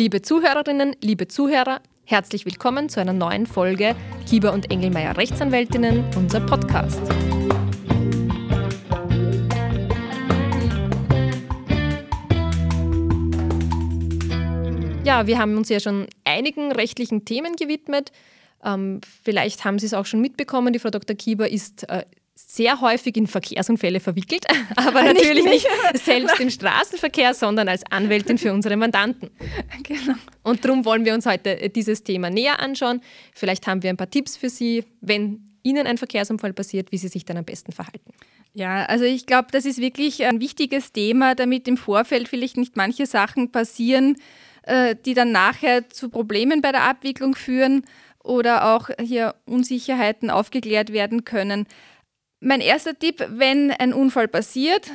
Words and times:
Liebe 0.00 0.22
Zuhörerinnen, 0.22 0.96
liebe 1.02 1.28
Zuhörer, 1.28 1.82
herzlich 2.06 2.46
willkommen 2.46 2.88
zu 2.88 3.02
einer 3.02 3.12
neuen 3.12 3.44
Folge 3.44 3.94
Kieber 4.26 4.54
und 4.54 4.70
Engelmeier 4.70 5.14
Rechtsanwältinnen, 5.18 6.02
unser 6.16 6.40
Podcast. 6.40 7.02
Ja, 15.04 15.26
wir 15.26 15.38
haben 15.38 15.58
uns 15.58 15.68
ja 15.68 15.80
schon 15.80 16.06
einigen 16.24 16.72
rechtlichen 16.72 17.26
Themen 17.26 17.56
gewidmet. 17.56 18.10
Ähm, 18.64 19.02
vielleicht 19.22 19.66
haben 19.66 19.78
Sie 19.78 19.84
es 19.84 19.92
auch 19.92 20.06
schon 20.06 20.22
mitbekommen, 20.22 20.72
die 20.72 20.78
Frau 20.78 20.88
Dr. 20.88 21.14
Kieber 21.14 21.50
ist 21.50 21.86
äh, 21.90 22.06
sehr 22.48 22.80
häufig 22.80 23.16
in 23.16 23.26
Verkehrsunfälle 23.26 24.00
verwickelt, 24.00 24.44
aber 24.76 25.02
natürlich 25.02 25.44
nicht, 25.44 25.66
nicht 25.92 26.04
selbst 26.04 26.40
im 26.40 26.50
Straßenverkehr, 26.50 27.34
sondern 27.34 27.68
als 27.68 27.82
Anwältin 27.90 28.38
für 28.38 28.52
unsere 28.52 28.76
Mandanten. 28.76 29.30
Genau. 29.82 30.14
Und 30.42 30.64
darum 30.64 30.84
wollen 30.84 31.04
wir 31.04 31.14
uns 31.14 31.26
heute 31.26 31.68
dieses 31.68 32.02
Thema 32.02 32.30
näher 32.30 32.60
anschauen. 32.60 33.00
Vielleicht 33.34 33.66
haben 33.66 33.82
wir 33.82 33.90
ein 33.90 33.96
paar 33.96 34.10
Tipps 34.10 34.36
für 34.36 34.48
Sie, 34.48 34.84
wenn 35.00 35.44
Ihnen 35.62 35.86
ein 35.86 35.98
Verkehrsunfall 35.98 36.52
passiert, 36.52 36.92
wie 36.92 36.98
Sie 36.98 37.08
sich 37.08 37.24
dann 37.24 37.36
am 37.36 37.44
besten 37.44 37.72
verhalten. 37.72 38.12
Ja, 38.52 38.84
also 38.86 39.04
ich 39.04 39.26
glaube, 39.26 39.48
das 39.52 39.64
ist 39.64 39.78
wirklich 39.78 40.24
ein 40.24 40.40
wichtiges 40.40 40.92
Thema, 40.92 41.34
damit 41.34 41.68
im 41.68 41.76
Vorfeld 41.76 42.28
vielleicht 42.28 42.56
nicht 42.56 42.76
manche 42.76 43.06
Sachen 43.06 43.52
passieren, 43.52 44.16
äh, 44.62 44.96
die 45.04 45.14
dann 45.14 45.32
nachher 45.32 45.88
zu 45.88 46.08
Problemen 46.08 46.60
bei 46.60 46.72
der 46.72 46.82
Abwicklung 46.82 47.34
führen 47.34 47.84
oder 48.22 48.74
auch 48.74 48.90
hier 49.00 49.34
Unsicherheiten 49.46 50.30
aufgeklärt 50.30 50.92
werden 50.92 51.24
können. 51.24 51.66
Mein 52.40 52.62
erster 52.62 52.98
Tipp, 52.98 53.22
wenn 53.28 53.70
ein 53.70 53.92
Unfall 53.92 54.26
passiert 54.26 54.90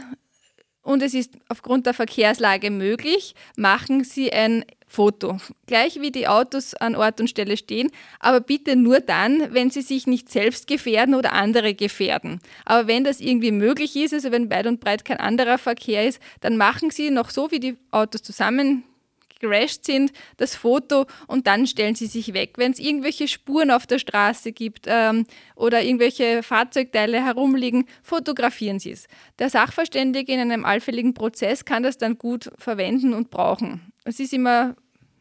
und 0.81 1.03
es 1.03 1.13
ist 1.13 1.33
aufgrund 1.47 1.85
der 1.85 1.93
Verkehrslage 1.93 2.71
möglich, 2.71 3.35
machen 3.55 4.03
Sie 4.03 4.33
ein 4.33 4.65
Foto. 4.87 5.37
Gleich 5.67 6.01
wie 6.01 6.11
die 6.11 6.27
Autos 6.27 6.73
an 6.73 6.95
Ort 6.95 7.19
und 7.19 7.29
Stelle 7.29 7.55
stehen, 7.57 7.91
aber 8.19 8.39
bitte 8.39 8.75
nur 8.75 8.99
dann, 8.99 9.53
wenn 9.53 9.69
sie 9.69 9.81
sich 9.81 10.07
nicht 10.07 10.31
selbst 10.31 10.67
gefährden 10.67 11.13
oder 11.13 11.33
andere 11.33 11.73
gefährden. 11.73 12.39
Aber 12.65 12.87
wenn 12.87 13.03
das 13.03 13.19
irgendwie 13.19 13.51
möglich 13.51 13.95
ist, 13.95 14.13
also 14.13 14.31
wenn 14.31 14.49
weit 14.49 14.67
und 14.67 14.79
breit 14.79 15.05
kein 15.05 15.17
anderer 15.17 15.57
Verkehr 15.57 16.07
ist, 16.07 16.19
dann 16.41 16.57
machen 16.57 16.91
Sie 16.91 17.11
noch 17.11 17.29
so, 17.29 17.51
wie 17.51 17.59
die 17.59 17.77
Autos 17.91 18.23
zusammen 18.23 18.83
gerasht 19.39 19.85
sind, 19.85 20.11
das 20.37 20.55
Foto 20.55 21.05
und 21.27 21.47
dann 21.47 21.67
stellen 21.67 21.95
sie 21.95 22.07
sich 22.07 22.33
weg. 22.33 22.53
Wenn 22.57 22.71
es 22.71 22.79
irgendwelche 22.79 23.27
Spuren 23.27 23.71
auf 23.71 23.87
der 23.87 23.99
Straße 23.99 24.51
gibt 24.51 24.85
ähm, 24.87 25.25
oder 25.55 25.83
irgendwelche 25.83 26.43
Fahrzeugteile 26.43 27.23
herumliegen, 27.23 27.85
fotografieren 28.03 28.79
sie 28.79 28.91
es. 28.91 29.07
Der 29.39 29.49
Sachverständige 29.49 30.33
in 30.33 30.39
einem 30.39 30.65
allfälligen 30.65 31.13
Prozess 31.13 31.65
kann 31.65 31.83
das 31.83 31.97
dann 31.97 32.17
gut 32.17 32.51
verwenden 32.57 33.13
und 33.13 33.29
brauchen. 33.29 33.91
Es 34.03 34.19
ist 34.19 34.33
immer 34.33 34.75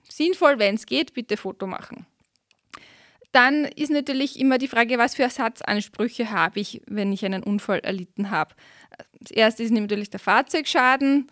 sinnvoll, 0.09 0.59
wenn 0.59 0.77
es 0.77 0.87
geht, 0.87 1.15
bitte 1.15 1.37
Foto 1.37 1.67
machen. 1.67 2.07
Dann 3.33 3.65
ist 3.65 3.91
natürlich 3.91 4.39
immer 4.39 4.59
die 4.59 4.69
Frage, 4.69 4.97
was 4.97 5.17
für 5.17 5.25
Ersatzansprüche 5.25 6.31
habe 6.31 6.61
ich, 6.61 6.83
wenn 6.87 7.13
ich 7.13 7.25
einen 7.25 7.43
Unfall 7.43 7.81
erlitten 7.81 8.31
habe. 8.31 8.55
Das 9.19 9.33
erste 9.33 9.65
ist 9.65 9.73
natürlich 9.73 10.09
der 10.09 10.21
Fahrzeugschaden. 10.21 11.27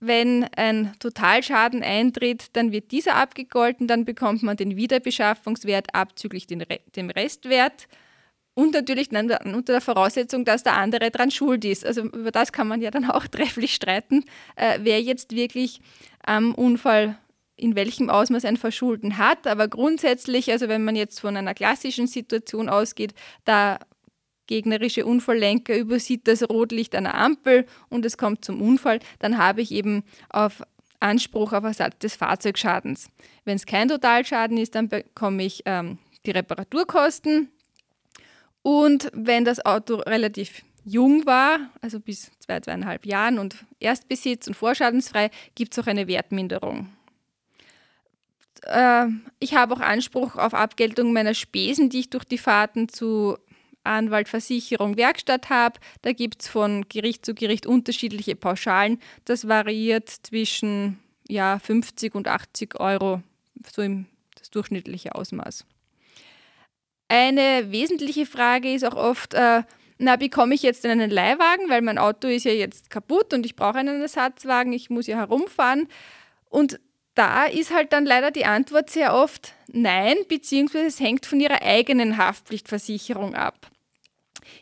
Wenn 0.00 0.44
ein 0.56 0.92
Totalschaden 1.00 1.82
eintritt, 1.82 2.56
dann 2.56 2.70
wird 2.70 2.92
dieser 2.92 3.16
abgegolten, 3.16 3.88
dann 3.88 4.04
bekommt 4.04 4.42
man 4.42 4.56
den 4.56 4.76
Wiederbeschaffungswert 4.76 5.94
abzüglich 5.94 6.46
den 6.46 6.60
Re 6.60 6.80
dem 6.94 7.10
Restwert 7.10 7.88
und 8.58 8.72
natürlich 8.72 9.08
dann 9.08 9.30
unter 9.54 9.74
der 9.74 9.80
Voraussetzung, 9.80 10.44
dass 10.44 10.64
der 10.64 10.76
andere 10.76 11.12
dran 11.12 11.30
schuld 11.30 11.64
ist. 11.64 11.86
Also 11.86 12.02
über 12.02 12.32
das 12.32 12.50
kann 12.52 12.66
man 12.66 12.80
ja 12.80 12.90
dann 12.90 13.08
auch 13.08 13.26
trefflich 13.28 13.72
streiten, 13.72 14.24
äh, 14.56 14.80
wer 14.82 15.00
jetzt 15.00 15.34
wirklich 15.34 15.80
am 16.24 16.54
Unfall 16.54 17.16
in 17.54 17.76
welchem 17.76 18.10
Ausmaß 18.10 18.44
ein 18.44 18.56
Verschulden 18.56 19.18
hat. 19.18 19.46
Aber 19.46 19.68
grundsätzlich, 19.68 20.50
also 20.50 20.68
wenn 20.68 20.84
man 20.84 20.96
jetzt 20.96 21.20
von 21.20 21.36
einer 21.36 21.54
klassischen 21.54 22.06
Situation 22.06 22.68
ausgeht, 22.68 23.14
da 23.44 23.78
gegnerische 24.48 25.06
Unfalllenker 25.06 25.76
übersieht 25.76 26.26
das 26.26 26.42
Rotlicht 26.42 26.96
einer 26.96 27.14
Ampel 27.14 27.66
und 27.88 28.04
es 28.04 28.18
kommt 28.18 28.44
zum 28.44 28.60
Unfall, 28.60 28.98
dann 29.20 29.38
habe 29.38 29.62
ich 29.62 29.70
eben 29.70 30.02
auf 30.30 30.62
Anspruch 30.98 31.52
auf 31.52 31.62
Ersatz 31.62 31.98
des 31.98 32.16
Fahrzeugschadens. 32.16 33.08
Wenn 33.44 33.54
es 33.54 33.66
kein 33.66 33.88
Totalschaden 33.88 34.58
ist, 34.58 34.74
dann 34.74 34.88
bekomme 34.88 35.44
ich 35.44 35.62
ähm, 35.64 35.98
die 36.26 36.32
Reparaturkosten. 36.32 37.48
Und 38.62 39.10
wenn 39.12 39.44
das 39.44 39.64
Auto 39.64 39.96
relativ 39.96 40.64
jung 40.84 41.24
war, 41.26 41.58
also 41.80 42.00
bis 42.00 42.30
zwei, 42.40 42.60
zweieinhalb 42.60 43.06
Jahren 43.06 43.38
und 43.38 43.64
Erstbesitz 43.78 44.48
und 44.48 44.54
vorschadensfrei, 44.54 45.30
gibt 45.54 45.72
es 45.72 45.78
auch 45.78 45.86
eine 45.86 46.08
Wertminderung. 46.08 46.88
Äh, 48.62 49.06
ich 49.38 49.54
habe 49.54 49.74
auch 49.74 49.80
Anspruch 49.80 50.36
auf 50.36 50.54
Abgeltung 50.54 51.12
meiner 51.12 51.34
Spesen, 51.34 51.90
die 51.90 52.00
ich 52.00 52.10
durch 52.10 52.24
die 52.24 52.38
Fahrten 52.38 52.88
zu 52.88 53.38
Anwalt, 53.88 54.28
Versicherung, 54.28 54.96
Werkstatt 54.96 55.50
habe. 55.50 55.80
Da 56.02 56.12
gibt 56.12 56.42
es 56.42 56.48
von 56.48 56.86
Gericht 56.88 57.24
zu 57.24 57.34
Gericht 57.34 57.66
unterschiedliche 57.66 58.36
Pauschalen. 58.36 59.00
Das 59.24 59.48
variiert 59.48 60.08
zwischen 60.08 60.98
ja, 61.28 61.58
50 61.58 62.14
und 62.14 62.28
80 62.28 62.80
Euro, 62.80 63.22
so 63.70 63.82
im 63.82 64.06
das 64.38 64.50
durchschnittliche 64.50 65.14
Ausmaß. 65.14 65.64
Eine 67.08 67.70
wesentliche 67.70 68.26
Frage 68.26 68.72
ist 68.72 68.84
auch 68.84 68.94
oft, 68.94 69.34
äh, 69.34 69.62
na, 69.98 70.16
bekomme 70.16 70.54
ich 70.54 70.62
jetzt 70.62 70.84
einen 70.86 71.10
Leihwagen, 71.10 71.68
weil 71.68 71.82
mein 71.82 71.98
Auto 71.98 72.28
ist 72.28 72.44
ja 72.44 72.52
jetzt 72.52 72.90
kaputt 72.90 73.32
und 73.34 73.44
ich 73.46 73.56
brauche 73.56 73.78
einen 73.78 74.00
Ersatzwagen, 74.00 74.72
ich 74.72 74.90
muss 74.90 75.06
ja 75.06 75.16
herumfahren. 75.16 75.88
Und 76.48 76.78
da 77.14 77.46
ist 77.46 77.72
halt 77.72 77.92
dann 77.92 78.06
leider 78.06 78.30
die 78.30 78.44
Antwort 78.44 78.90
sehr 78.90 79.14
oft 79.14 79.54
nein, 79.66 80.16
beziehungsweise 80.28 80.86
es 80.86 81.00
hängt 81.00 81.26
von 81.26 81.40
ihrer 81.40 81.62
eigenen 81.62 82.16
Haftpflichtversicherung 82.16 83.34
ab. 83.34 83.70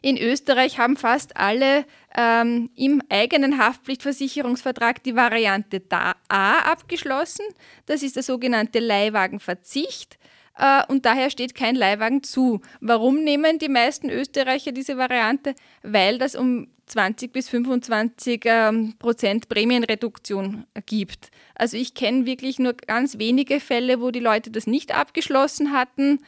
In 0.02 0.16
Österreich 0.16 0.78
haben 0.78 0.96
fast 0.96 1.36
alle 1.36 1.84
ähm, 2.16 2.70
im 2.74 3.02
eigenen 3.08 3.58
Haftpflichtversicherungsvertrag 3.58 5.02
die 5.02 5.16
Variante 5.16 5.82
A 5.90 6.58
abgeschlossen. 6.60 7.44
Das 7.86 8.02
ist 8.02 8.16
der 8.16 8.22
sogenannte 8.22 8.78
Leihwagenverzicht. 8.78 10.18
Äh, 10.58 10.82
und 10.88 11.04
daher 11.04 11.30
steht 11.30 11.54
kein 11.54 11.74
Leihwagen 11.74 12.22
zu. 12.22 12.60
Warum 12.80 13.22
nehmen 13.22 13.58
die 13.58 13.68
meisten 13.68 14.10
Österreicher 14.10 14.72
diese 14.72 14.96
Variante? 14.96 15.54
Weil 15.82 16.18
das 16.18 16.34
um 16.34 16.68
20 16.86 17.32
bis 17.32 17.48
25 17.48 18.42
ähm, 18.44 18.94
Prozent 18.98 19.48
Prämienreduktion 19.48 20.66
gibt. 20.86 21.30
Also 21.54 21.76
ich 21.76 21.94
kenne 21.94 22.26
wirklich 22.26 22.58
nur 22.58 22.74
ganz 22.74 23.18
wenige 23.18 23.60
Fälle, 23.60 24.00
wo 24.00 24.10
die 24.10 24.20
Leute 24.20 24.50
das 24.50 24.66
nicht 24.66 24.94
abgeschlossen 24.94 25.72
hatten 25.72 26.20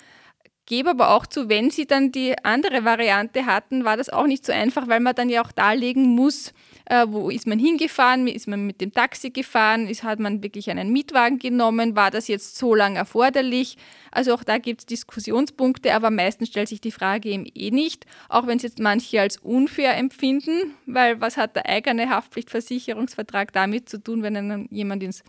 gebe 0.69 0.91
aber 0.91 1.11
auch 1.11 1.27
zu, 1.27 1.49
wenn 1.49 1.71
sie 1.71 1.87
dann 1.87 2.13
die 2.13 2.35
andere 2.45 2.85
Variante 2.85 3.47
hatten, 3.47 3.87
war 3.87 3.97
das 3.97 4.11
auch 4.11 4.27
nicht 4.27 4.45
so 4.45 4.53
einfach, 4.53 4.87
weil 4.87 5.01
man 5.01 5.15
dann 5.15 5.31
ja 5.31 5.43
auch 5.43 5.51
darlegen 5.51 6.15
muss, 6.15 6.53
äh, 6.85 7.07
wo 7.09 7.31
ist 7.31 7.47
man 7.47 7.59
hingefahren, 7.59 8.29
ist 8.29 8.47
man 8.47 8.67
mit 8.67 8.83
dem 8.83 8.93
Taxi 8.93 9.31
gefahren, 9.31 9.89
ist, 9.89 10.03
hat 10.03 10.21
man 10.21 10.43
wirklich 10.43 10.71
einen 10.71 10.93
Mietwagen 10.93 11.39
genommen, 11.39 11.97
war 11.97 12.11
das 12.11 12.29
jetzt 12.29 12.59
so 12.59 12.75
lange 12.75 12.99
erforderlich? 12.99 13.79
Also 14.11 14.35
auch 14.35 14.45
da 14.45 14.59
gibt 14.59 14.81
es 14.81 14.87
Diskussionspunkte, 14.87 15.95
aber 15.95 16.11
meistens 16.11 16.49
stellt 16.49 16.69
sich 16.69 16.83
die 16.83 16.93
Frage 16.93 17.31
eben 17.31 17.47
eh 17.55 17.71
nicht, 17.71 18.05
auch 18.29 18.47
wenn 18.47 18.59
es 18.59 18.63
jetzt 18.63 18.79
manche 18.79 19.23
als 19.23 19.39
unfair 19.39 19.97
empfinden, 19.97 20.75
weil 20.85 21.19
was 21.19 21.39
hat 21.39 21.57
der 21.57 21.67
eigene 21.67 22.11
Haftpflichtversicherungsvertrag 22.11 23.55
damit 23.55 23.89
zu 23.89 24.03
tun, 24.03 24.23
wenn 24.23 24.35
dann 24.35 24.69
jemand 24.71 25.03
ins 25.03 25.25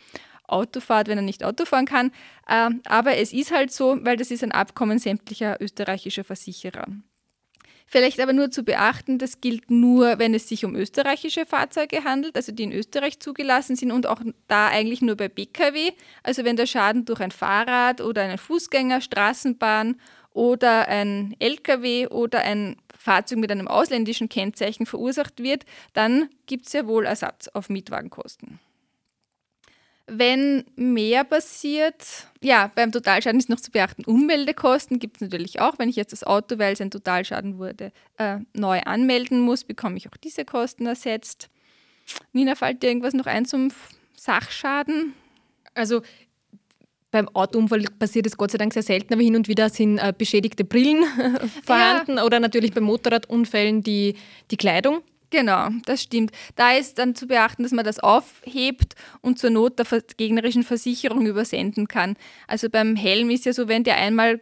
Auto 0.51 0.79
fährt, 0.79 1.07
wenn 1.07 1.17
er 1.17 1.23
nicht 1.23 1.43
Auto 1.43 1.65
fahren 1.65 1.85
kann. 1.85 2.11
Ähm, 2.49 2.81
aber 2.85 3.17
es 3.17 3.33
ist 3.33 3.51
halt 3.51 3.71
so, 3.71 3.97
weil 4.01 4.17
das 4.17 4.31
ist 4.31 4.43
ein 4.43 4.51
Abkommen 4.51 4.99
sämtlicher 4.99 5.57
österreichischer 5.61 6.23
Versicherer. 6.23 6.87
Vielleicht 7.91 8.19
aber 8.19 8.33
nur 8.33 8.51
zu 8.51 8.61
beachten, 8.61 9.17
das 9.17 9.41
gilt 9.41 9.71
nur, 9.71 10.19
wenn 10.19 10.35
es 10.35 10.47
sich 10.47 10.63
um 10.63 10.75
österreichische 10.75 11.47
Fahrzeuge 11.47 12.03
handelt, 12.03 12.35
also 12.35 12.51
die 12.51 12.61
in 12.61 12.71
Österreich 12.71 13.19
zugelassen 13.19 13.75
sind 13.75 13.91
und 13.91 14.05
auch 14.05 14.21
da 14.47 14.67
eigentlich 14.67 15.01
nur 15.01 15.15
bei 15.15 15.27
Pkw. 15.27 15.93
Also 16.21 16.45
wenn 16.45 16.55
der 16.55 16.67
Schaden 16.67 17.05
durch 17.05 17.19
ein 17.19 17.31
Fahrrad 17.31 17.99
oder 18.01 18.21
einen 18.21 18.37
Fußgänger, 18.37 19.01
Straßenbahn 19.01 19.99
oder 20.33 20.87
ein 20.87 21.35
Lkw 21.39 22.07
oder 22.09 22.41
ein 22.41 22.75
Fahrzeug 22.95 23.39
mit 23.39 23.51
einem 23.51 23.67
ausländischen 23.67 24.29
Kennzeichen 24.29 24.85
verursacht 24.85 25.41
wird, 25.41 25.65
dann 25.93 26.29
gibt 26.45 26.67
es 26.67 26.73
ja 26.73 26.85
wohl 26.85 27.07
Ersatz 27.07 27.47
auf 27.47 27.69
Mietwagenkosten. 27.69 28.59
Wenn 30.09 30.65
mehr 30.75 31.23
passiert, 31.23 32.27
ja, 32.41 32.71
beim 32.73 32.91
Totalschaden 32.91 33.39
ist 33.39 33.49
noch 33.49 33.59
zu 33.59 33.71
beachten, 33.71 34.05
Ummeldekosten 34.05 34.99
gibt 34.99 35.17
es 35.17 35.21
natürlich 35.21 35.59
auch. 35.61 35.77
Wenn 35.77 35.89
ich 35.89 35.95
jetzt 35.95 36.11
das 36.11 36.23
Auto, 36.23 36.57
weil 36.57 36.73
es 36.73 36.81
ein 36.81 36.91
Totalschaden 36.91 37.57
wurde, 37.57 37.91
äh, 38.17 38.37
neu 38.53 38.81
anmelden 38.81 39.39
muss, 39.39 39.63
bekomme 39.63 39.97
ich 39.97 40.07
auch 40.07 40.17
diese 40.17 40.45
Kosten 40.45 40.85
ersetzt. 40.85 41.49
Nina, 42.33 42.55
fällt 42.55 42.81
dir 42.81 42.87
irgendwas 42.87 43.13
noch 43.13 43.27
ein 43.27 43.45
zum 43.45 43.71
Sachschaden? 44.15 45.13
Also 45.75 46.01
beim 47.11 47.27
Autounfall 47.29 47.85
passiert 47.97 48.27
es 48.27 48.37
Gott 48.37 48.51
sei 48.51 48.57
Dank 48.57 48.73
sehr 48.73 48.83
selten, 48.83 49.13
aber 49.13 49.23
hin 49.23 49.35
und 49.35 49.47
wieder 49.47 49.69
sind 49.69 49.97
äh, 49.97 50.13
beschädigte 50.15 50.63
Brillen 50.63 51.03
vorhanden 51.63 52.17
ja. 52.17 52.23
oder 52.23 52.39
natürlich 52.39 52.73
bei 52.73 52.81
Motorradunfällen 52.81 53.81
die, 53.81 54.15
die 54.51 54.57
Kleidung 54.57 55.01
Genau, 55.31 55.69
das 55.85 56.01
stimmt. 56.01 56.31
Da 56.55 56.71
ist 56.73 56.97
dann 56.97 57.13
zu 57.13 57.27
beachten, 57.27 57.61
dass 57.61 57.71
man 57.71 57.85
das 57.85 57.99
aufhebt 57.99 58.95
und 59.21 59.37
zur 59.37 59.51
Not 59.51 59.77
der 59.77 59.85
gegnerischen 60.17 60.63
Versicherung 60.63 61.27
übersenden 61.27 61.87
kann. 61.87 62.15
Also 62.47 62.69
beim 62.69 62.95
Helm 62.95 63.29
ist 63.29 63.45
ja 63.45 63.53
so, 63.53 63.67
wenn 63.67 63.83
der 63.83 63.97
einmal 63.97 64.41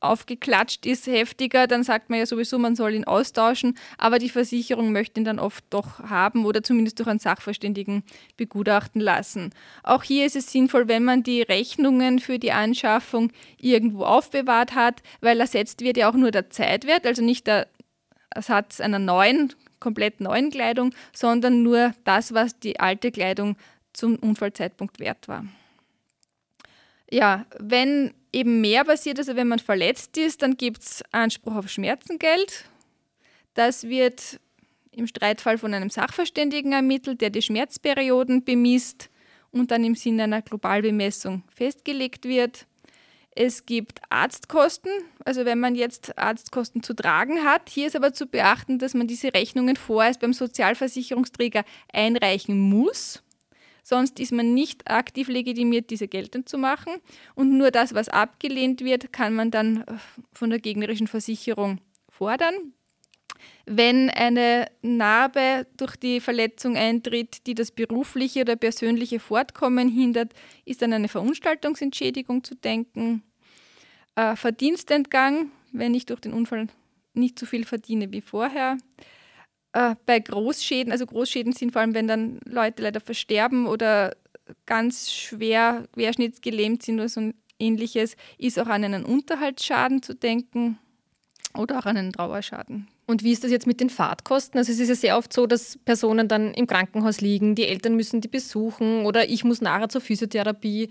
aufgeklatscht 0.00 0.86
ist, 0.86 1.06
heftiger, 1.06 1.66
dann 1.66 1.82
sagt 1.82 2.10
man 2.10 2.18
ja 2.18 2.26
sowieso, 2.26 2.58
man 2.58 2.76
soll 2.76 2.94
ihn 2.94 3.04
austauschen, 3.04 3.76
aber 3.98 4.18
die 4.18 4.28
Versicherung 4.28 4.92
möchte 4.92 5.20
ihn 5.20 5.24
dann 5.24 5.38
oft 5.38 5.64
doch 5.70 6.00
haben 6.00 6.44
oder 6.44 6.62
zumindest 6.62 6.98
durch 6.98 7.08
einen 7.08 7.18
Sachverständigen 7.18 8.02
begutachten 8.36 9.00
lassen. 9.00 9.50
Auch 9.82 10.02
hier 10.02 10.26
ist 10.26 10.36
es 10.36 10.52
sinnvoll, 10.52 10.88
wenn 10.88 11.02
man 11.04 11.22
die 11.22 11.42
Rechnungen 11.42 12.18
für 12.18 12.38
die 12.38 12.52
Anschaffung 12.52 13.32
irgendwo 13.58 14.04
aufbewahrt 14.04 14.74
hat, 14.74 15.02
weil 15.20 15.40
ersetzt 15.40 15.80
wird 15.80 15.96
ja 15.96 16.10
auch 16.10 16.14
nur 16.14 16.30
der 16.30 16.50
Zeitwert, 16.50 17.06
also 17.06 17.22
nicht 17.22 17.46
der 17.46 17.66
Ersatz 18.30 18.80
einer 18.80 18.98
neuen, 18.98 19.54
komplett 19.80 20.20
neuen 20.20 20.50
Kleidung, 20.50 20.94
sondern 21.12 21.62
nur 21.62 21.94
das, 22.04 22.34
was 22.34 22.58
die 22.58 22.80
alte 22.80 23.10
Kleidung 23.10 23.56
zum 23.92 24.16
Unfallzeitpunkt 24.16 25.00
wert 25.00 25.28
war. 25.28 25.44
Ja, 27.10 27.46
wenn 27.58 28.12
eben 28.32 28.60
mehr 28.60 28.84
passiert, 28.84 29.18
also 29.18 29.36
wenn 29.36 29.48
man 29.48 29.58
verletzt 29.58 30.16
ist, 30.18 30.42
dann 30.42 30.56
gibt 30.56 30.82
es 30.82 31.04
Anspruch 31.12 31.54
auf 31.54 31.68
Schmerzengeld. 31.68 32.64
Das 33.54 33.84
wird 33.84 34.40
im 34.90 35.06
Streitfall 35.06 35.58
von 35.58 35.72
einem 35.72 35.90
Sachverständigen 35.90 36.72
ermittelt, 36.72 37.20
der 37.20 37.30
die 37.30 37.42
Schmerzperioden 37.42 38.44
bemisst 38.44 39.10
und 39.50 39.70
dann 39.70 39.84
im 39.84 39.94
Sinne 39.94 40.24
einer 40.24 40.42
Globalbemessung 40.42 41.42
festgelegt 41.54 42.24
wird. 42.24 42.66
Es 43.38 43.66
gibt 43.66 44.00
Arztkosten, 44.08 44.90
also 45.26 45.44
wenn 45.44 45.60
man 45.60 45.74
jetzt 45.74 46.16
Arztkosten 46.16 46.82
zu 46.82 46.94
tragen 46.94 47.44
hat. 47.44 47.68
Hier 47.68 47.86
ist 47.86 47.94
aber 47.94 48.14
zu 48.14 48.26
beachten, 48.26 48.78
dass 48.78 48.94
man 48.94 49.06
diese 49.06 49.34
Rechnungen 49.34 49.76
vorerst 49.76 50.20
beim 50.20 50.32
Sozialversicherungsträger 50.32 51.62
einreichen 51.92 52.58
muss. 52.58 53.22
Sonst 53.82 54.20
ist 54.20 54.32
man 54.32 54.54
nicht 54.54 54.90
aktiv 54.90 55.28
legitimiert, 55.28 55.90
diese 55.90 56.08
geltend 56.08 56.48
zu 56.48 56.56
machen. 56.56 56.94
Und 57.34 57.58
nur 57.58 57.70
das, 57.70 57.94
was 57.94 58.08
abgelehnt 58.08 58.80
wird, 58.80 59.12
kann 59.12 59.34
man 59.34 59.50
dann 59.50 59.82
äh, 59.82 59.94
von 60.32 60.48
der 60.48 60.58
gegnerischen 60.58 61.06
Versicherung 61.06 61.78
fordern. 62.08 62.72
Wenn 63.68 64.10
eine 64.10 64.68
Narbe 64.82 65.66
durch 65.76 65.96
die 65.96 66.20
Verletzung 66.20 66.76
eintritt, 66.76 67.48
die 67.48 67.54
das 67.54 67.72
berufliche 67.72 68.42
oder 68.42 68.54
persönliche 68.54 69.18
Fortkommen 69.18 69.88
hindert, 69.88 70.32
ist 70.64 70.84
an 70.84 70.92
eine 70.92 71.08
Verunstaltungsentschädigung 71.08 72.44
zu 72.44 72.54
denken. 72.54 73.24
Äh, 74.14 74.36
Verdienstentgang, 74.36 75.50
wenn 75.72 75.94
ich 75.94 76.06
durch 76.06 76.20
den 76.20 76.32
Unfall 76.32 76.68
nicht 77.14 77.40
so 77.40 77.46
viel 77.46 77.64
verdiene 77.64 78.12
wie 78.12 78.20
vorher. 78.20 78.78
Äh, 79.72 79.96
bei 80.06 80.20
Großschäden, 80.20 80.92
also 80.92 81.04
Großschäden 81.04 81.52
sind 81.52 81.72
vor 81.72 81.80
allem, 81.82 81.94
wenn 81.94 82.06
dann 82.06 82.38
Leute 82.44 82.84
leider 82.84 83.00
versterben 83.00 83.66
oder 83.66 84.16
ganz 84.64 85.10
schwer 85.10 85.88
querschnittsgelähmt 85.92 86.84
sind 86.84 87.00
oder 87.00 87.08
so 87.08 87.32
ähnliches, 87.58 88.16
ist 88.38 88.60
auch 88.60 88.68
an 88.68 88.84
einen 88.84 89.04
Unterhaltsschaden 89.04 90.02
zu 90.02 90.14
denken 90.14 90.78
oder 91.52 91.80
auch 91.80 91.86
an 91.86 91.96
einen 91.96 92.12
Trauerschaden. 92.12 92.86
Und 93.06 93.22
wie 93.22 93.32
ist 93.32 93.44
das 93.44 93.52
jetzt 93.52 93.68
mit 93.68 93.80
den 93.80 93.88
Fahrtkosten? 93.88 94.58
Also 94.58 94.72
es 94.72 94.80
ist 94.80 94.88
ja 94.88 94.94
sehr 94.96 95.16
oft 95.16 95.32
so, 95.32 95.46
dass 95.46 95.78
Personen 95.84 96.26
dann 96.26 96.52
im 96.54 96.66
Krankenhaus 96.66 97.20
liegen, 97.20 97.54
die 97.54 97.66
Eltern 97.66 97.94
müssen 97.94 98.20
die 98.20 98.28
besuchen 98.28 99.06
oder 99.06 99.28
ich 99.28 99.44
muss 99.44 99.60
nachher 99.60 99.88
zur 99.88 100.00
Physiotherapie. 100.00 100.90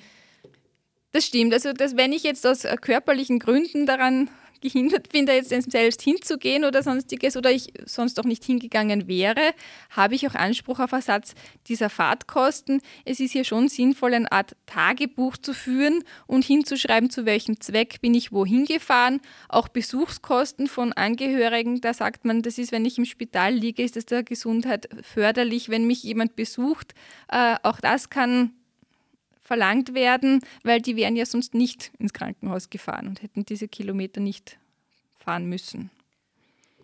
Das 1.12 1.25
stimmt. 1.25 1.53
Also 1.53 1.73
dass, 1.73 1.97
wenn 1.97 2.13
ich 2.13 2.23
jetzt 2.23 2.47
aus 2.47 2.65
körperlichen 2.79 3.39
Gründen 3.39 3.85
daran 3.85 4.29
gehindert 4.65 5.09
bin, 5.09 5.25
da 5.25 5.33
jetzt 5.33 5.50
selbst 5.50 6.01
hinzugehen 6.01 6.65
oder 6.65 6.81
sonstiges 6.81 7.38
oder 7.38 7.51
ich 7.51 7.71
sonst 7.85 8.19
auch 8.19 8.23
nicht 8.23 8.44
hingegangen 8.44 9.07
wäre, 9.07 9.53
habe 9.91 10.15
ich 10.15 10.27
auch 10.27 10.33
Anspruch 10.33 10.79
auf 10.79 10.91
Ersatz 10.91 11.35
dieser 11.67 11.89
Fahrtkosten. 11.89 12.81
Es 13.06 13.19
ist 13.19 13.31
hier 13.31 13.44
schon 13.44 13.69
sinnvoll, 13.69 14.13
eine 14.13 14.31
Art 14.31 14.56
Tagebuch 14.65 15.38
zu 15.38 15.53
führen 15.53 16.03
und 16.25 16.44
hinzuschreiben, 16.44 17.09
zu 17.09 17.25
welchem 17.25 17.59
Zweck 17.62 18.01
bin 18.01 18.13
ich 18.15 18.31
wohin 18.31 18.65
gefahren. 18.65 19.21
Auch 19.50 19.67
Besuchskosten 19.67 20.67
von 20.67 20.94
Angehörigen, 20.94 21.81
da 21.81 21.94
sagt 21.94 22.25
man, 22.25 22.41
das 22.41 22.57
ist, 22.57 22.71
wenn 22.71 22.85
ich 22.85 22.97
im 22.97 23.06
Spital 23.06 23.53
liege, 23.53 23.83
ist 23.83 23.95
das 23.95 24.06
der 24.06 24.23
Gesundheit 24.23 24.89
förderlich, 25.01 25.69
wenn 25.69 25.85
mich 25.85 26.03
jemand 26.03 26.35
besucht. 26.35 26.95
Äh, 27.27 27.56
auch 27.62 27.79
das 27.79 28.09
kann 28.09 28.53
verlangt 29.45 29.94
werden, 29.94 30.42
weil 30.63 30.81
die 30.81 30.95
wären 30.95 31.15
ja 31.15 31.25
sonst 31.25 31.53
nicht 31.53 31.92
ins 32.00 32.13
Krankenhaus 32.13 32.69
gefahren 32.69 33.07
und 33.07 33.21
hätten 33.21 33.45
diese 33.45 33.68
Kilometer 33.68 34.19
nicht 34.19 34.57
fahren 35.19 35.45
müssen. 35.45 35.92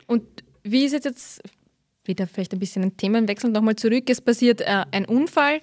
Und 0.06 0.24
wie 0.64 0.86
ist 0.86 0.94
jetzt, 0.94 1.06
jetzt 1.06 1.42
wieder 2.06 2.28
vielleicht 2.28 2.54
ein 2.54 2.60
bisschen 2.60 2.84
ein 2.84 2.96
Themenwechsel 2.96 3.50
nochmal 3.50 3.76
zurück, 3.76 4.10
es 4.10 4.22
passiert 4.22 4.62
äh, 4.62 4.86
ein 4.92 5.06
Unfall 5.06 5.62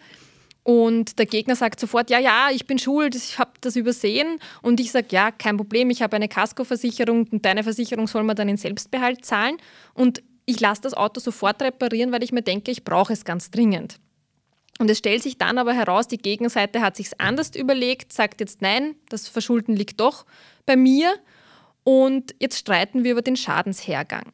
und 0.65 1.19
der 1.19 1.25
Gegner 1.25 1.56
sagt 1.56 1.81
sofort, 1.81 2.11
ja, 2.11 2.19
ja, 2.19 2.49
ich 2.53 2.67
bin 2.67 2.79
schuld, 2.79 3.15
ich 3.15 3.39
habe 3.39 3.53
das 3.62 3.75
übersehen. 3.75 4.39
Und 4.61 4.81
ich 4.81 4.93
sage, 4.93 5.06
ja, 5.12 5.31
kein 5.31 5.56
Problem, 5.56 5.89
ich 5.89 6.03
habe 6.03 6.15
eine 6.15 6.29
Kaskoversicherung 6.29 7.27
und 7.33 7.47
deine 7.47 7.62
Versicherung 7.62 8.06
soll 8.06 8.23
mir 8.23 8.35
dann 8.35 8.51
in 8.51 8.59
Selbstbehalt 8.59 9.25
zahlen. 9.25 9.56
Und 9.94 10.23
ich 10.44 10.61
lasse 10.61 10.83
das 10.83 10.93
Auto 10.93 11.21
sofort 11.21 11.62
reparieren, 11.62 12.12
weil 12.12 12.23
ich 12.23 12.33
mir 12.33 12.43
denke, 12.43 12.71
ich 12.71 12.85
brauche 12.85 13.15
es 13.15 13.25
ganz 13.25 13.51
dringend. 13.51 13.99
Und 14.79 14.91
es 14.91 14.99
stellt 14.99 15.23
sich 15.23 15.39
dann 15.39 15.59
aber 15.59 15.73
heraus, 15.73 16.07
die 16.07 16.19
Gegenseite 16.19 16.81
hat 16.81 16.97
sich 16.97 17.21
anders 17.21 17.55
überlegt, 17.57 18.13
sagt 18.13 18.41
jetzt 18.41 18.63
nein, 18.63 18.95
das 19.09 19.27
Verschulden 19.27 19.75
liegt 19.75 20.01
doch 20.01 20.25
bei 20.67 20.77
mir 20.77 21.15
und 21.83 22.35
jetzt 22.39 22.59
streiten 22.59 23.03
wir 23.03 23.13
über 23.13 23.23
den 23.23 23.37
Schadenshergang. 23.37 24.33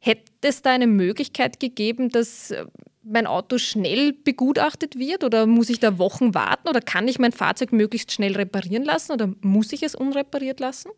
Hätte 0.00 0.32
es 0.42 0.62
da 0.62 0.72
eine 0.72 0.86
Möglichkeit 0.86 1.60
gegeben, 1.60 2.08
dass 2.08 2.50
äh, 2.50 2.66
mein 3.02 3.26
Auto 3.26 3.58
schnell 3.58 4.12
begutachtet 4.12 4.98
wird 4.98 5.22
oder 5.22 5.46
muss 5.46 5.70
ich 5.70 5.78
da 5.78 5.98
Wochen 5.98 6.34
warten 6.34 6.68
oder 6.68 6.80
kann 6.80 7.06
ich 7.06 7.18
mein 7.18 7.32
Fahrzeug 7.32 7.72
möglichst 7.72 8.12
schnell 8.12 8.34
reparieren 8.34 8.84
lassen 8.84 9.12
oder 9.12 9.32
muss 9.42 9.72
ich 9.72 9.82
es 9.82 9.94
unrepariert 9.94 10.60
lassen? 10.60 10.90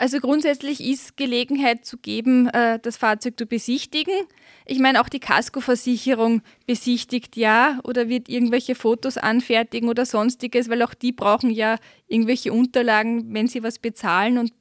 Also 0.00 0.18
grundsätzlich 0.18 0.80
ist 0.80 1.18
Gelegenheit 1.18 1.84
zu 1.84 1.98
geben, 1.98 2.48
äh, 2.48 2.78
das 2.78 2.96
Fahrzeug 2.96 3.34
zu 3.36 3.44
besichtigen. 3.44 4.14
Ich 4.64 4.78
meine, 4.78 5.02
auch 5.02 5.10
die 5.10 5.20
Kaskoversicherung 5.20 6.40
besichtigt 6.66 7.36
ja 7.36 7.78
oder 7.84 8.08
wird 8.08 8.30
irgendwelche 8.30 8.74
Fotos 8.74 9.18
anfertigen 9.18 9.90
oder 9.90 10.06
sonstiges, 10.06 10.70
weil 10.70 10.80
auch 10.80 10.94
die 10.94 11.12
brauchen 11.12 11.50
ja 11.50 11.76
irgendwelche 12.08 12.50
Unterlagen, 12.50 13.34
wenn 13.34 13.46
sie 13.46 13.62
was 13.62 13.78
bezahlen 13.78 14.38
und 14.38 14.54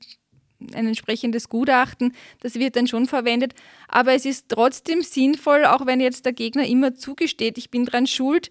ein 0.74 0.88
entsprechendes 0.88 1.48
Gutachten, 1.48 2.14
das 2.42 2.56
wird 2.56 2.76
dann 2.76 2.88
schon 2.88 3.06
verwendet. 3.06 3.54
Aber 3.88 4.14
es 4.14 4.26
ist 4.26 4.50
trotzdem 4.50 5.04
sinnvoll, 5.04 5.64
auch 5.64 5.86
wenn 5.86 6.02
jetzt 6.02 6.26
der 6.26 6.34
Gegner 6.34 6.68
immer 6.68 6.96
zugesteht, 6.96 7.58
ich 7.58 7.70
bin 7.70 7.86
dran 7.86 8.08
schuld, 8.08 8.50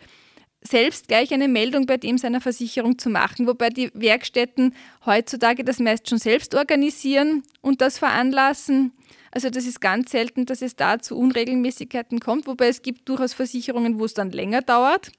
selbst 0.60 1.08
gleich 1.08 1.32
eine 1.32 1.48
Meldung 1.48 1.86
bei 1.86 1.96
dem 1.96 2.18
seiner 2.18 2.40
Versicherung 2.40 2.98
zu 2.98 3.10
machen, 3.10 3.46
wobei 3.46 3.70
die 3.70 3.90
Werkstätten 3.94 4.74
heutzutage 5.06 5.64
das 5.64 5.78
meist 5.78 6.08
schon 6.08 6.18
selbst 6.18 6.54
organisieren 6.54 7.42
und 7.60 7.80
das 7.80 7.98
veranlassen. 7.98 8.92
Also 9.30 9.50
das 9.50 9.66
ist 9.66 9.80
ganz 9.80 10.10
selten, 10.10 10.46
dass 10.46 10.62
es 10.62 10.74
da 10.74 10.98
zu 10.98 11.16
Unregelmäßigkeiten 11.16 12.20
kommt, 12.20 12.46
wobei 12.46 12.68
es 12.68 12.82
gibt 12.82 13.08
durchaus 13.08 13.34
Versicherungen, 13.34 13.98
wo 13.98 14.04
es 14.04 14.14
dann 14.14 14.30
länger 14.30 14.62
dauert 14.62 15.12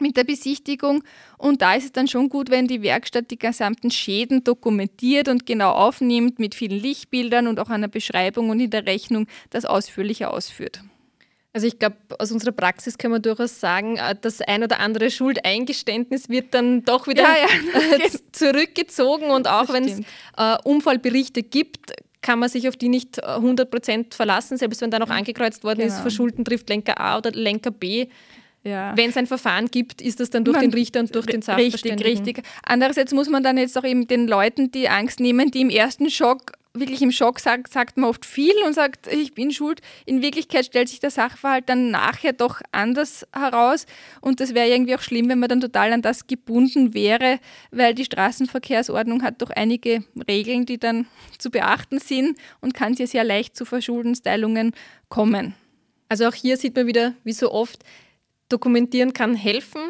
mit 0.00 0.16
der 0.16 0.24
Besichtigung. 0.24 1.04
Und 1.38 1.62
da 1.62 1.74
ist 1.74 1.84
es 1.84 1.92
dann 1.92 2.08
schon 2.08 2.28
gut, 2.28 2.50
wenn 2.50 2.66
die 2.66 2.82
Werkstatt 2.82 3.30
die 3.30 3.38
gesamten 3.38 3.90
Schäden 3.90 4.44
dokumentiert 4.44 5.28
und 5.28 5.46
genau 5.46 5.72
aufnimmt 5.72 6.38
mit 6.38 6.54
vielen 6.54 6.80
Lichtbildern 6.80 7.46
und 7.46 7.60
auch 7.60 7.70
einer 7.70 7.88
Beschreibung 7.88 8.50
und 8.50 8.60
in 8.60 8.70
der 8.70 8.86
Rechnung 8.86 9.26
das 9.50 9.64
ausführlicher 9.64 10.32
ausführt. 10.32 10.82
Also 11.52 11.66
ich 11.66 11.80
glaube, 11.80 11.96
aus 12.18 12.30
unserer 12.30 12.52
Praxis 12.52 12.96
können 12.96 13.14
wir 13.14 13.18
durchaus 13.18 13.58
sagen, 13.58 13.96
äh, 13.96 14.14
das 14.20 14.40
ein 14.40 14.62
oder 14.62 14.78
andere 14.78 15.10
Schuldeingeständnis 15.10 16.28
wird 16.28 16.54
dann 16.54 16.84
doch 16.84 17.08
wieder 17.08 17.22
ja, 17.22 17.98
ja, 17.98 18.08
zurückgezogen 18.32 19.30
und 19.30 19.48
auch 19.48 19.68
wenn 19.72 19.84
es 19.84 20.00
äh, 20.36 20.56
Unfallberichte 20.64 21.42
gibt, 21.42 21.92
kann 22.22 22.38
man 22.38 22.48
sich 22.48 22.68
auf 22.68 22.76
die 22.76 22.88
nicht 22.88 23.24
100% 23.24 23.90
äh, 23.90 24.04
verlassen, 24.10 24.58
selbst 24.58 24.80
wenn 24.80 24.90
da 24.90 24.98
noch 24.98 25.10
angekreuzt 25.10 25.64
worden 25.64 25.80
genau. 25.80 25.92
ist, 25.92 26.00
Verschulden 26.00 26.44
trifft 26.44 26.68
Lenker 26.68 27.00
A 27.00 27.18
oder 27.18 27.32
Lenker 27.32 27.72
B. 27.72 28.06
Ja. 28.62 28.94
Wenn 28.94 29.10
es 29.10 29.16
ein 29.16 29.26
Verfahren 29.26 29.70
gibt, 29.70 30.02
ist 30.02 30.20
das 30.20 30.28
dann 30.28 30.44
durch 30.44 30.56
man, 30.56 30.66
den 30.66 30.74
Richter 30.74 31.00
und 31.00 31.14
durch 31.14 31.26
den 31.26 31.40
Sachverständigen. 31.40 32.06
Richtig, 32.06 32.36
richtig. 32.36 32.46
Andererseits 32.62 33.12
muss 33.12 33.28
man 33.28 33.42
dann 33.42 33.56
jetzt 33.56 33.76
auch 33.78 33.84
eben 33.84 34.06
den 34.06 34.28
Leuten 34.28 34.70
die 34.70 34.88
Angst 34.88 35.18
nehmen, 35.18 35.50
die 35.50 35.62
im 35.62 35.70
ersten 35.70 36.10
Schock 36.10 36.52
wirklich 36.72 37.02
im 37.02 37.10
Schock 37.10 37.40
sagt, 37.40 37.72
sagt 37.72 37.96
man 37.96 38.08
oft 38.08 38.24
viel 38.24 38.54
und 38.64 38.74
sagt, 38.74 39.08
ich 39.08 39.34
bin 39.34 39.50
schuld. 39.50 39.80
In 40.06 40.22
Wirklichkeit 40.22 40.66
stellt 40.66 40.88
sich 40.88 41.00
der 41.00 41.10
Sachverhalt 41.10 41.68
dann 41.68 41.90
nachher 41.90 42.32
doch 42.32 42.60
anders 42.70 43.26
heraus. 43.32 43.86
Und 44.20 44.40
das 44.40 44.54
wäre 44.54 44.68
irgendwie 44.68 44.94
auch 44.94 45.00
schlimm, 45.00 45.28
wenn 45.28 45.40
man 45.40 45.48
dann 45.48 45.60
total 45.60 45.92
an 45.92 46.02
das 46.02 46.26
gebunden 46.26 46.94
wäre, 46.94 47.40
weil 47.70 47.94
die 47.94 48.04
Straßenverkehrsordnung 48.04 49.22
hat 49.22 49.42
doch 49.42 49.50
einige 49.50 50.04
Regeln, 50.28 50.66
die 50.66 50.78
dann 50.78 51.06
zu 51.38 51.50
beachten 51.50 51.98
sind 51.98 52.38
und 52.60 52.74
kann 52.74 52.94
sehr, 52.94 53.08
sehr 53.08 53.24
leicht 53.24 53.56
zu 53.56 53.64
Verschuldensteilungen 53.64 54.72
kommen. 55.08 55.54
Also 56.08 56.26
auch 56.26 56.34
hier 56.34 56.56
sieht 56.56 56.76
man 56.76 56.86
wieder, 56.86 57.14
wie 57.24 57.32
so 57.32 57.52
oft, 57.52 57.84
dokumentieren 58.48 59.12
kann 59.12 59.34
helfen 59.34 59.80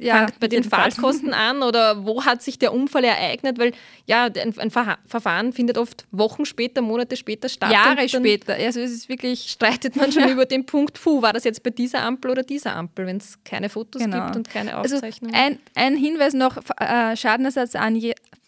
ja, 0.00 0.26
fängt 0.26 0.40
bei 0.40 0.48
den 0.48 0.64
Fahrtkosten 0.64 1.32
an 1.32 1.62
oder 1.62 2.04
wo 2.04 2.24
hat 2.24 2.42
sich 2.42 2.58
der 2.58 2.72
Unfall 2.72 3.04
ereignet? 3.04 3.58
Weil 3.58 3.72
ja, 4.06 4.24
ein, 4.24 4.58
ein 4.58 4.70
Verfahren 4.70 5.52
findet 5.52 5.78
oft 5.78 6.06
Wochen 6.10 6.44
später, 6.44 6.82
Monate 6.82 7.16
später 7.16 7.48
statt. 7.48 7.72
Jahre 7.72 8.08
später. 8.08 8.54
Also 8.54 8.80
es 8.80 8.92
ist 8.92 9.08
wirklich. 9.08 9.50
Streitet 9.50 9.96
man 9.96 10.12
schon 10.12 10.22
ja. 10.22 10.30
über 10.30 10.46
den 10.46 10.66
Punkt, 10.66 11.00
puh, 11.02 11.22
war 11.22 11.32
das 11.32 11.44
jetzt 11.44 11.62
bei 11.62 11.70
dieser 11.70 12.02
Ampel 12.02 12.30
oder 12.30 12.42
dieser 12.42 12.74
Ampel, 12.74 13.06
wenn 13.06 13.18
es 13.18 13.38
keine 13.44 13.68
Fotos 13.68 14.02
genau. 14.02 14.24
gibt 14.24 14.36
und 14.36 14.50
keine 14.50 14.78
Aufzeichnungen. 14.78 15.34
Also 15.34 15.46
ein, 15.46 15.58
ein 15.74 15.96
Hinweis 15.96 16.34
noch: 16.34 16.56
äh, 16.78 17.16
Schadenersatz 17.16 17.74
an 17.76 17.96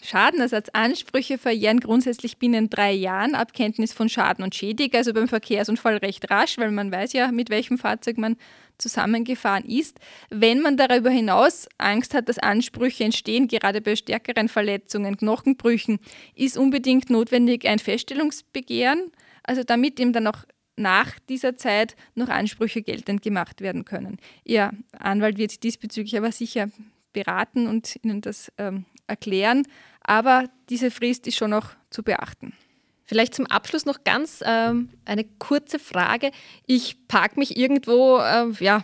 Schadenersatzansprüche 0.02 1.38
verjähren 1.38 1.80
grundsätzlich 1.80 2.38
binnen 2.38 2.68
drei 2.68 2.92
Jahren 2.92 3.34
ab 3.34 3.52
Kenntnis 3.52 3.92
von 3.92 4.08
Schaden 4.08 4.44
und 4.44 4.54
Schädig, 4.54 4.94
also 4.94 5.12
beim 5.14 5.28
Verkehrsunfall 5.28 5.98
recht 5.98 6.28
rasch, 6.30 6.58
weil 6.58 6.72
man 6.72 6.90
weiß 6.90 7.12
ja, 7.12 7.30
mit 7.30 7.50
welchem 7.50 7.78
Fahrzeug 7.78 8.18
man 8.18 8.36
zusammengefahren 8.78 9.64
ist. 9.64 10.00
Wenn 10.28 10.60
man 10.60 10.76
darüber 10.76 11.10
hinaus 11.10 11.68
Angst 11.78 12.14
hat, 12.14 12.28
dass 12.28 12.38
Ansprüche 12.38 13.04
entstehen, 13.04 13.46
gerade 13.46 13.80
bei 13.80 13.94
stärkeren 13.94 14.48
Verletzungen, 14.48 15.16
Knochenbrüchen, 15.16 16.00
ist 16.34 16.58
unbedingt 16.58 17.08
notwendig 17.08 17.68
ein 17.68 17.78
Feststellungsbegehren, 17.78 19.12
also 19.44 19.62
damit 19.62 20.00
ihm 20.00 20.12
dann 20.12 20.26
auch 20.26 20.44
nach 20.76 21.18
dieser 21.28 21.56
Zeit 21.56 21.94
noch 22.14 22.28
Ansprüche 22.28 22.82
geltend 22.82 23.22
gemacht 23.22 23.60
werden 23.60 23.84
können. 23.84 24.18
Ihr 24.42 24.72
Anwalt 24.98 25.38
wird 25.38 25.62
diesbezüglich 25.62 26.16
aber 26.16 26.32
sicher 26.32 26.70
beraten 27.12 27.68
und 27.68 27.98
Ihnen 28.02 28.20
das 28.20 28.50
ähm, 28.58 28.86
erklären, 29.12 29.62
aber 30.02 30.46
diese 30.68 30.90
Frist 30.90 31.26
ist 31.26 31.36
schon 31.36 31.50
noch 31.50 31.70
zu 31.90 32.02
beachten. 32.02 32.52
Vielleicht 33.04 33.34
zum 33.34 33.46
Abschluss 33.46 33.84
noch 33.84 34.04
ganz 34.04 34.42
ähm, 34.44 34.88
eine 35.04 35.24
kurze 35.38 35.78
Frage. 35.78 36.30
Ich 36.66 37.08
parke 37.08 37.38
mich 37.38 37.56
irgendwo 37.56 38.18
äh, 38.18 38.50
ja, 38.60 38.82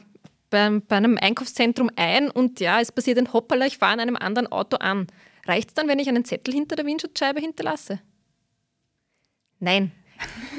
beim, 0.50 0.82
bei 0.82 0.96
einem 0.96 1.18
Einkaufszentrum 1.20 1.90
ein 1.96 2.30
und 2.30 2.60
ja, 2.60 2.80
es 2.80 2.92
passiert 2.92 3.18
ein 3.18 3.32
Hoppala, 3.32 3.66
ich 3.66 3.78
fahre 3.78 3.94
in 3.94 4.00
einem 4.00 4.16
anderen 4.16 4.50
Auto 4.50 4.76
an. 4.76 5.06
Reicht 5.46 5.70
es 5.70 5.74
dann, 5.74 5.88
wenn 5.88 5.98
ich 5.98 6.08
einen 6.08 6.24
Zettel 6.24 6.52
hinter 6.52 6.76
der 6.76 6.84
Windschutzscheibe 6.84 7.40
hinterlasse? 7.40 8.00
Nein, 9.60 9.92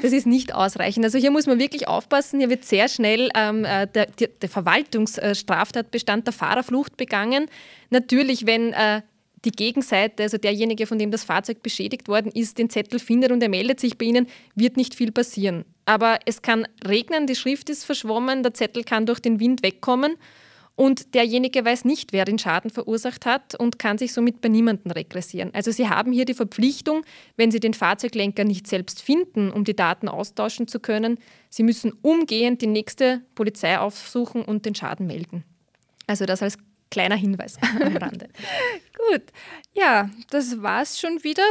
das 0.02 0.14
ist 0.14 0.26
nicht 0.26 0.54
ausreichend. 0.54 1.06
Also 1.06 1.18
hier 1.18 1.32
muss 1.32 1.46
man 1.46 1.60
wirklich 1.60 1.88
aufpassen. 1.88 2.40
Hier 2.40 2.50
wird 2.50 2.66
sehr 2.66 2.88
schnell 2.88 3.30
ähm, 3.36 3.66
äh, 3.66 3.88
der, 3.88 4.08
der 4.08 4.50
Verwaltungsstraftatbestand 4.50 6.26
der 6.26 6.34
Fahrerflucht 6.34 6.98
begangen. 6.98 7.48
Natürlich, 7.90 8.46
wenn 8.46 8.74
äh, 8.74 9.02
die 9.46 9.52
Gegenseite, 9.52 10.24
also 10.24 10.38
derjenige, 10.38 10.86
von 10.86 11.00
dem 11.00 11.12
das 11.12 11.24
Fahrzeug 11.24 11.64
beschädigt 11.64 12.08
worden 12.08 12.32
ist, 12.32 12.58
den 12.58 12.70
Zettel 12.70 13.00
findet 13.00 13.32
und 13.32 13.42
er 13.42 13.50
meldet 13.50 13.80
sich 13.80 13.98
bei 13.98 14.06
Ihnen, 14.06 14.28
wird 14.56 14.78
nicht 14.78 14.96
viel 14.96 15.12
passieren. 15.12 15.66
Aber 15.86 16.20
es 16.26 16.42
kann 16.42 16.68
regnen, 16.86 17.28
die 17.28 17.36
Schrift 17.36 17.70
ist 17.70 17.86
verschwommen, 17.86 18.44
der 18.44 18.54
Zettel 18.54 18.84
kann 18.84 19.06
durch 19.06 19.20
den 19.20 19.40
Wind 19.40 19.64
wegkommen 19.64 20.16
und 20.80 21.14
derjenige 21.14 21.66
weiß 21.66 21.84
nicht, 21.84 22.14
wer 22.14 22.24
den 22.24 22.40
Schaden 22.40 22.70
verursacht 22.70 23.26
hat 23.26 23.54
und 23.54 23.80
kann 23.80 23.98
sich 23.98 24.14
somit 24.14 24.40
bei 24.40 24.48
niemandem 24.48 24.94
regressieren. 24.94 25.50
Also 25.54 25.72
Sie 25.72 25.90
haben 25.90 26.14
hier 26.14 26.24
die 26.24 26.34
Verpflichtung, 26.34 27.04
wenn 27.36 27.52
Sie 27.52 27.60
den 27.60 27.74
Fahrzeuglenker 27.74 28.46
nicht 28.46 28.66
selbst 28.66 29.02
finden, 29.02 29.52
um 29.52 29.66
die 29.66 29.76
Daten 29.76 30.08
austauschen 30.08 30.70
zu 30.70 30.80
können, 30.80 31.20
Sie 31.50 31.64
müssen 31.64 31.92
umgehend 32.02 32.62
die 32.62 32.68
nächste 32.68 33.22
Polizei 33.36 33.78
aufsuchen 33.78 34.42
und 34.42 34.66
den 34.66 34.74
Schaden 34.74 35.06
melden. 35.06 35.44
Also 36.08 36.26
das 36.26 36.42
als 36.42 36.58
Kleiner 36.92 37.16
Hinweis 37.16 37.56
am 37.62 37.98
Rande. 37.98 38.30
Gut, 39.12 39.24
ja, 39.74 40.10
das 40.30 40.62
war 40.62 40.82
es 40.82 41.00
schon 41.00 41.24
wieder. 41.24 41.44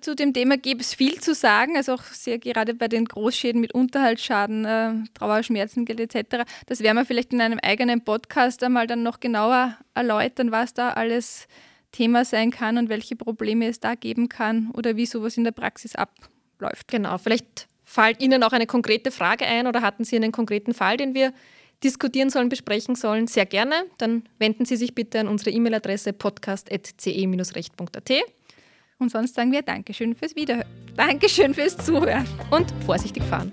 Zu 0.00 0.14
dem 0.14 0.32
Thema 0.32 0.56
gäbe 0.56 0.80
es 0.80 0.94
viel 0.94 1.20
zu 1.20 1.34
sagen, 1.34 1.76
also 1.76 1.94
auch 1.94 2.02
sehr 2.02 2.38
gerade 2.38 2.74
bei 2.74 2.88
den 2.88 3.06
Großschäden 3.06 3.60
mit 3.60 3.74
Unterhaltsschaden, 3.74 4.64
äh, 4.64 4.92
Trauerschmerzengeld 5.14 6.00
etc. 6.00 6.44
Das 6.66 6.80
werden 6.80 6.96
wir 6.96 7.04
vielleicht 7.04 7.32
in 7.32 7.40
einem 7.40 7.58
eigenen 7.62 8.04
Podcast 8.04 8.62
einmal 8.62 8.86
dann 8.86 9.02
noch 9.02 9.20
genauer 9.20 9.76
erläutern, 9.94 10.52
was 10.52 10.74
da 10.74 10.90
alles 10.90 11.48
Thema 11.92 12.24
sein 12.24 12.50
kann 12.50 12.76
und 12.76 12.88
welche 12.88 13.16
Probleme 13.16 13.68
es 13.68 13.80
da 13.80 13.94
geben 13.94 14.28
kann 14.28 14.70
oder 14.72 14.96
wie 14.96 15.06
sowas 15.06 15.36
in 15.36 15.44
der 15.44 15.52
Praxis 15.52 15.94
abläuft. 15.94 16.88
Genau, 16.88 17.18
vielleicht 17.18 17.68
fällt 17.84 18.22
Ihnen 18.22 18.42
auch 18.42 18.52
eine 18.52 18.66
konkrete 18.66 19.10
Frage 19.10 19.46
ein 19.46 19.66
oder 19.66 19.80
hatten 19.80 20.04
Sie 20.04 20.16
einen 20.16 20.32
konkreten 20.32 20.74
Fall, 20.74 20.96
den 20.96 21.14
wir 21.14 21.32
diskutieren 21.84 22.30
sollen, 22.30 22.48
besprechen 22.48 22.96
sollen, 22.96 23.26
sehr 23.26 23.46
gerne. 23.46 23.84
Dann 23.98 24.24
wenden 24.38 24.64
Sie 24.64 24.76
sich 24.76 24.94
bitte 24.94 25.20
an 25.20 25.28
unsere 25.28 25.50
E-Mail-Adresse 25.50 26.12
podcast.ce-recht.at. 26.12 28.10
Und 28.98 29.10
sonst 29.10 29.34
sagen 29.34 29.52
wir 29.52 29.62
Dankeschön 29.62 30.14
fürs 30.14 30.34
Wiederhören. 30.34 30.66
Dankeschön 30.96 31.54
fürs 31.54 31.76
Zuhören. 31.76 32.26
Und 32.50 32.72
vorsichtig 32.86 33.22
fahren. 33.24 33.52